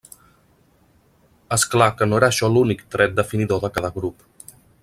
[1.57, 4.31] És clar que no era això l'únic tret definidor de cada grup.